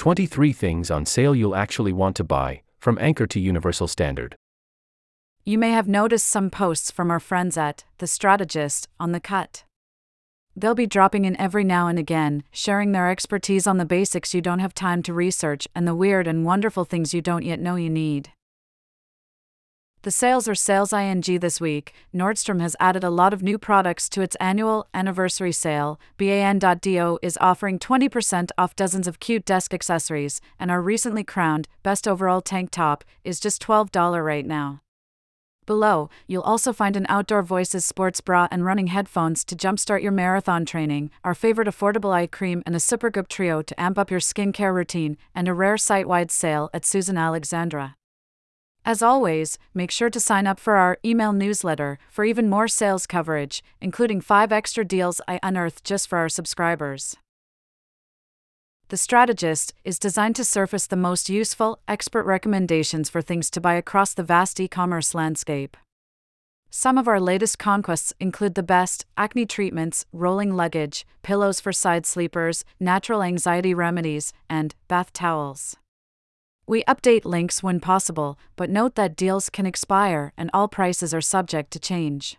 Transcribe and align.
23 0.00 0.54
Things 0.54 0.90
on 0.90 1.04
Sale 1.04 1.34
You'll 1.34 1.54
Actually 1.54 1.92
Want 1.92 2.16
to 2.16 2.24
Buy, 2.24 2.62
from 2.78 2.96
Anker 3.02 3.26
to 3.26 3.38
Universal 3.38 3.86
Standard. 3.86 4.34
You 5.44 5.58
may 5.58 5.72
have 5.72 5.86
noticed 5.86 6.26
some 6.26 6.48
posts 6.48 6.90
from 6.90 7.10
our 7.10 7.20
friends 7.20 7.58
at 7.58 7.84
The 7.98 8.06
Strategist 8.06 8.88
on 8.98 9.12
the 9.12 9.20
cut. 9.20 9.64
They'll 10.56 10.74
be 10.74 10.86
dropping 10.86 11.26
in 11.26 11.38
every 11.38 11.64
now 11.64 11.86
and 11.86 11.98
again, 11.98 12.44
sharing 12.50 12.92
their 12.92 13.10
expertise 13.10 13.66
on 13.66 13.76
the 13.76 13.84
basics 13.84 14.32
you 14.32 14.40
don't 14.40 14.60
have 14.60 14.72
time 14.72 15.02
to 15.02 15.12
research 15.12 15.68
and 15.74 15.86
the 15.86 15.94
weird 15.94 16.26
and 16.26 16.46
wonderful 16.46 16.86
things 16.86 17.12
you 17.12 17.20
don't 17.20 17.44
yet 17.44 17.60
know 17.60 17.76
you 17.76 17.90
need. 17.90 18.30
The 20.02 20.10
sales 20.10 20.48
are 20.48 20.54
sales 20.54 20.94
ing 20.94 21.20
this 21.20 21.60
week. 21.60 21.92
Nordstrom 22.14 22.62
has 22.62 22.74
added 22.80 23.04
a 23.04 23.10
lot 23.10 23.34
of 23.34 23.42
new 23.42 23.58
products 23.58 24.08
to 24.08 24.22
its 24.22 24.34
annual 24.36 24.88
anniversary 24.94 25.52
sale. 25.52 26.00
BAN.do 26.16 27.18
is 27.20 27.36
offering 27.38 27.78
20% 27.78 28.48
off 28.56 28.74
dozens 28.74 29.06
of 29.06 29.20
cute 29.20 29.44
desk 29.44 29.74
accessories, 29.74 30.40
and 30.58 30.70
our 30.70 30.80
recently 30.80 31.22
crowned 31.22 31.68
best 31.82 32.08
overall 32.08 32.40
tank 32.40 32.70
top 32.70 33.04
is 33.24 33.38
just 33.38 33.62
$12 33.62 34.24
right 34.24 34.46
now. 34.46 34.80
Below, 35.66 36.08
you'll 36.26 36.40
also 36.42 36.72
find 36.72 36.96
an 36.96 37.04
Outdoor 37.10 37.42
Voices 37.42 37.84
sports 37.84 38.22
bra 38.22 38.48
and 38.50 38.64
running 38.64 38.86
headphones 38.86 39.44
to 39.44 39.54
jumpstart 39.54 40.02
your 40.02 40.12
marathon 40.12 40.64
training, 40.64 41.10
our 41.24 41.34
favorite 41.34 41.68
affordable 41.68 42.14
eye 42.14 42.26
cream 42.26 42.62
and 42.64 42.74
a 42.74 42.78
Supergoop 42.78 43.28
trio 43.28 43.60
to 43.60 43.78
amp 43.78 43.98
up 43.98 44.10
your 44.10 44.20
skincare 44.20 44.74
routine, 44.74 45.18
and 45.34 45.46
a 45.46 45.52
rare 45.52 45.76
site 45.76 46.08
wide 46.08 46.30
sale 46.30 46.70
at 46.72 46.86
Susan 46.86 47.18
Alexandra. 47.18 47.96
As 48.84 49.02
always, 49.02 49.58
make 49.74 49.90
sure 49.90 50.10
to 50.10 50.18
sign 50.18 50.46
up 50.46 50.58
for 50.58 50.76
our 50.76 50.98
email 51.04 51.32
newsletter 51.32 51.98
for 52.08 52.24
even 52.24 52.48
more 52.48 52.68
sales 52.68 53.06
coverage, 53.06 53.62
including 53.80 54.20
five 54.20 54.52
extra 54.52 54.84
deals 54.84 55.20
I 55.28 55.38
unearthed 55.42 55.84
just 55.84 56.08
for 56.08 56.18
our 56.18 56.28
subscribers. 56.28 57.16
The 58.88 58.96
Strategist 58.96 59.72
is 59.84 60.00
designed 60.00 60.34
to 60.36 60.44
surface 60.44 60.88
the 60.88 60.96
most 60.96 61.28
useful, 61.28 61.78
expert 61.86 62.24
recommendations 62.24 63.08
for 63.08 63.22
things 63.22 63.48
to 63.50 63.60
buy 63.60 63.74
across 63.74 64.14
the 64.14 64.24
vast 64.24 64.58
e 64.58 64.66
commerce 64.66 65.14
landscape. 65.14 65.76
Some 66.70 66.98
of 66.98 67.06
our 67.06 67.20
latest 67.20 67.58
conquests 67.58 68.12
include 68.18 68.54
the 68.54 68.62
best 68.62 69.04
acne 69.16 69.44
treatments, 69.46 70.06
rolling 70.12 70.54
luggage, 70.54 71.06
pillows 71.22 71.60
for 71.60 71.72
side 71.72 72.06
sleepers, 72.06 72.64
natural 72.80 73.22
anxiety 73.22 73.74
remedies, 73.74 74.32
and 74.48 74.74
bath 74.88 75.12
towels. 75.12 75.76
We 76.70 76.84
update 76.84 77.24
links 77.24 77.64
when 77.64 77.80
possible, 77.80 78.38
but 78.54 78.70
note 78.70 78.94
that 78.94 79.16
deals 79.16 79.50
can 79.50 79.66
expire 79.66 80.32
and 80.36 80.50
all 80.54 80.68
prices 80.68 81.12
are 81.12 81.20
subject 81.20 81.72
to 81.72 81.80
change. 81.80 82.38